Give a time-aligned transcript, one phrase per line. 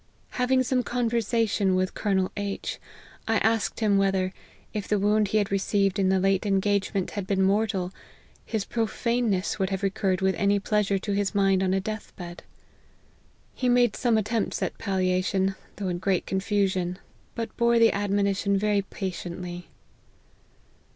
[0.31, 2.79] Having some conversation with Colonel H,
[3.27, 4.33] I asked him whether,
[4.73, 7.93] if the wound he had received in the late engagement had been mortal,
[8.43, 12.15] his pro faneness would have recurred with any pleasure to his mind on a death
[12.15, 12.41] bed.
[13.53, 16.97] He made some attempts at palliation, though in great confusion;
[17.35, 19.67] but bore the admonition very patiently."